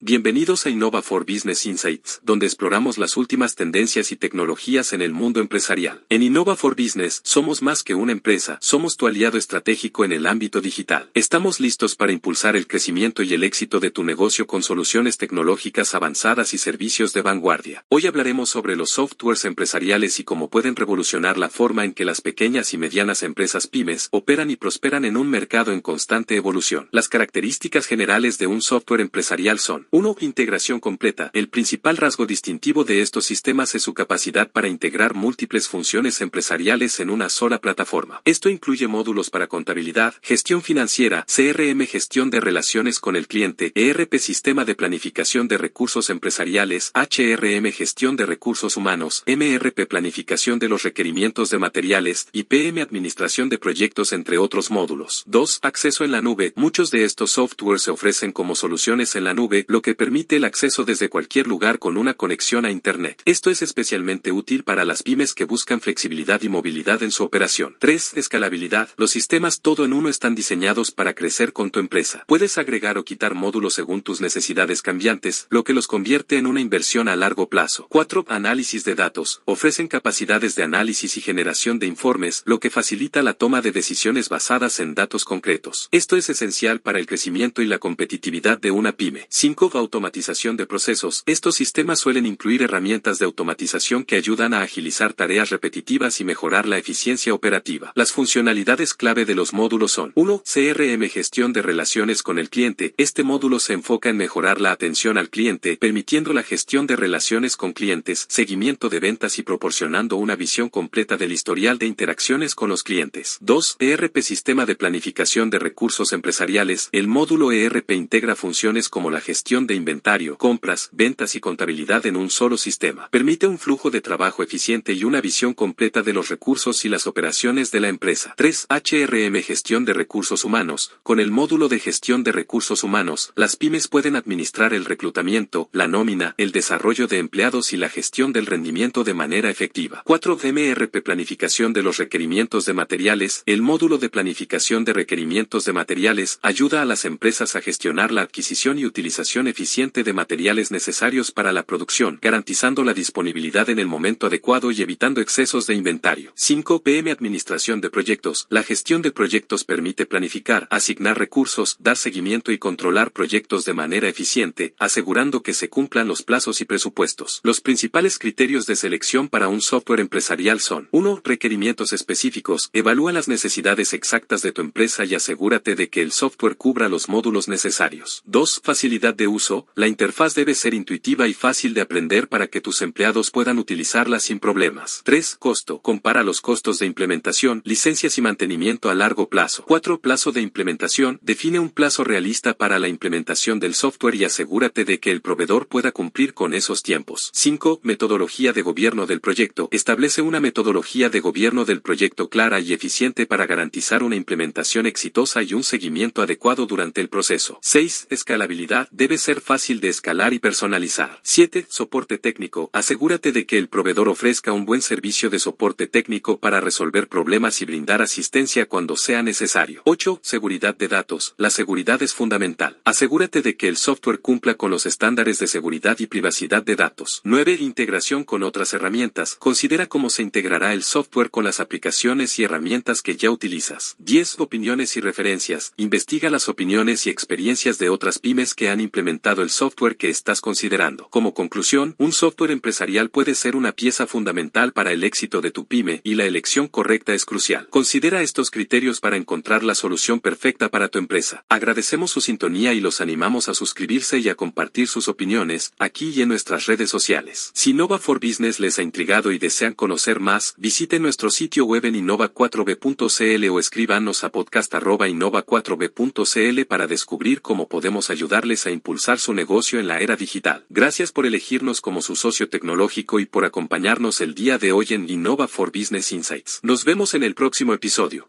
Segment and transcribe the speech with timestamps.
[0.00, 5.12] Bienvenidos a Innova for Business Insights, donde exploramos las últimas tendencias y tecnologías en el
[5.12, 6.04] mundo empresarial.
[6.08, 10.28] En Innova for Business somos más que una empresa, somos tu aliado estratégico en el
[10.28, 11.10] ámbito digital.
[11.14, 15.92] Estamos listos para impulsar el crecimiento y el éxito de tu negocio con soluciones tecnológicas
[15.96, 17.84] avanzadas y servicios de vanguardia.
[17.88, 22.20] Hoy hablaremos sobre los softwares empresariales y cómo pueden revolucionar la forma en que las
[22.20, 26.88] pequeñas y medianas empresas pymes operan y prosperan en un mercado en constante evolución.
[26.92, 30.16] Las características generales de un software empresarial son 1.
[30.20, 31.30] Integración completa.
[31.32, 37.00] El principal rasgo distintivo de estos sistemas es su capacidad para integrar múltiples funciones empresariales
[37.00, 38.20] en una sola plataforma.
[38.24, 44.18] Esto incluye módulos para contabilidad, gestión financiera, CRM gestión de relaciones con el cliente, ERP
[44.18, 50.82] sistema de planificación de recursos empresariales, HRM gestión de recursos humanos, MRP planificación de los
[50.82, 55.24] requerimientos de materiales, y PM administración de proyectos entre otros módulos.
[55.26, 55.60] 2.
[55.62, 56.52] Acceso en la nube.
[56.56, 60.84] Muchos de estos softwares se ofrecen como soluciones en la nube, que permite el acceso
[60.84, 63.22] desde cualquier lugar con una conexión a Internet.
[63.24, 67.76] Esto es especialmente útil para las pymes que buscan flexibilidad y movilidad en su operación.
[67.78, 68.14] 3.
[68.16, 68.88] Escalabilidad.
[68.96, 72.24] Los sistemas todo en uno están diseñados para crecer con tu empresa.
[72.26, 76.60] Puedes agregar o quitar módulos según tus necesidades cambiantes, lo que los convierte en una
[76.60, 77.86] inversión a largo plazo.
[77.90, 78.24] 4.
[78.28, 79.42] Análisis de datos.
[79.44, 84.28] Ofrecen capacidades de análisis y generación de informes, lo que facilita la toma de decisiones
[84.28, 85.88] basadas en datos concretos.
[85.92, 89.26] Esto es esencial para el crecimiento y la competitividad de una pyme.
[89.28, 91.22] 5 automatización de procesos.
[91.26, 96.66] Estos sistemas suelen incluir herramientas de automatización que ayudan a agilizar tareas repetitivas y mejorar
[96.66, 97.92] la eficiencia operativa.
[97.94, 100.42] Las funcionalidades clave de los módulos son 1.
[100.44, 102.94] CRM gestión de relaciones con el cliente.
[102.96, 107.56] Este módulo se enfoca en mejorar la atención al cliente, permitiendo la gestión de relaciones
[107.56, 112.68] con clientes, seguimiento de ventas y proporcionando una visión completa del historial de interacciones con
[112.68, 113.38] los clientes.
[113.40, 113.76] 2.
[113.80, 116.88] ERP sistema de planificación de recursos empresariales.
[116.92, 122.16] El módulo ERP integra funciones como la gestión de inventario, compras, ventas y contabilidad en
[122.16, 123.08] un solo sistema.
[123.10, 127.06] Permite un flujo de trabajo eficiente y una visión completa de los recursos y las
[127.06, 128.34] operaciones de la empresa.
[128.36, 128.66] 3.
[128.68, 130.92] HRM Gestión de Recursos Humanos.
[131.02, 135.88] Con el módulo de gestión de recursos humanos, las pymes pueden administrar el reclutamiento, la
[135.88, 140.02] nómina, el desarrollo de empleados y la gestión del rendimiento de manera efectiva.
[140.04, 140.38] 4.
[140.52, 143.42] MRP Planificación de los requerimientos de materiales.
[143.46, 148.22] El módulo de planificación de requerimientos de materiales ayuda a las empresas a gestionar la
[148.22, 153.86] adquisición y utilización eficiente de materiales necesarios para la producción, garantizando la disponibilidad en el
[153.86, 156.32] momento adecuado y evitando excesos de inventario.
[156.36, 156.82] 5.
[156.82, 158.46] PM Administración de proyectos.
[158.50, 164.08] La gestión de proyectos permite planificar, asignar recursos, dar seguimiento y controlar proyectos de manera
[164.08, 167.40] eficiente, asegurando que se cumplan los plazos y presupuestos.
[167.42, 171.22] Los principales criterios de selección para un software empresarial son 1.
[171.24, 172.70] Requerimientos específicos.
[172.72, 177.08] Evalúa las necesidades exactas de tu empresa y asegúrate de que el software cubra los
[177.08, 178.22] módulos necesarios.
[178.26, 178.60] 2.
[178.62, 179.37] Facilidad de uso,
[179.74, 184.18] la interfaz debe ser intuitiva y fácil de aprender para que tus empleados puedan utilizarla
[184.18, 185.02] sin problemas.
[185.04, 185.36] 3.
[185.38, 185.80] Costo.
[185.80, 189.64] Compara los costos de implementación, licencias y mantenimiento a largo plazo.
[189.66, 190.00] 4.
[190.00, 191.20] Plazo de implementación.
[191.22, 195.68] Define un plazo realista para la implementación del software y asegúrate de que el proveedor
[195.68, 197.30] pueda cumplir con esos tiempos.
[197.34, 197.80] 5.
[197.82, 199.68] Metodología de gobierno del proyecto.
[199.70, 205.42] Establece una metodología de gobierno del proyecto clara y eficiente para garantizar una implementación exitosa
[205.42, 207.58] y un seguimiento adecuado durante el proceso.
[207.62, 208.08] 6.
[208.10, 208.88] Escalabilidad.
[208.90, 211.20] Debe fácil de escalar y personalizar.
[211.22, 211.66] 7.
[211.68, 212.70] Soporte técnico.
[212.72, 217.60] Asegúrate de que el proveedor ofrezca un buen servicio de soporte técnico para resolver problemas
[217.60, 219.82] y brindar asistencia cuando sea necesario.
[219.84, 220.20] 8.
[220.22, 221.34] Seguridad de datos.
[221.36, 222.78] La seguridad es fundamental.
[222.84, 227.20] Asegúrate de que el software cumpla con los estándares de seguridad y privacidad de datos.
[227.24, 227.58] 9.
[227.60, 229.34] Integración con otras herramientas.
[229.34, 233.96] Considera cómo se integrará el software con las aplicaciones y herramientas que ya utilizas.
[233.98, 234.40] 10.
[234.40, 235.74] Opiniones y referencias.
[235.76, 240.40] Investiga las opiniones y experiencias de otras pymes que han implementado el software que estás
[240.40, 241.08] considerando.
[241.10, 245.66] Como conclusión, un software empresarial puede ser una pieza fundamental para el éxito de tu
[245.66, 247.66] pyme y la elección correcta es crucial.
[247.68, 251.44] Considera estos criterios para encontrar la solución perfecta para tu empresa.
[251.48, 256.22] Agradecemos su sintonía y los animamos a suscribirse y a compartir sus opiniones aquí y
[256.22, 257.50] en nuestras redes sociales.
[257.54, 261.84] Si Nova for Business les ha intrigado y desean conocer más, visiten nuestro sitio web
[261.84, 269.78] en innova4b.cl o escríbanos a podcast.innova4b.cl para descubrir cómo podemos ayudarles a impulsar su negocio
[269.78, 270.64] en la era digital.
[270.70, 275.08] Gracias por elegirnos como su socio tecnológico y por acompañarnos el día de hoy en
[275.08, 276.58] Innova for Business Insights.
[276.64, 278.26] Nos vemos en el próximo episodio.